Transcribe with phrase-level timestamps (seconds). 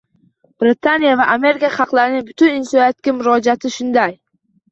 [0.61, 4.19] Britaniya va Amerika xalqlarining butun insoniyatga murojaati shunday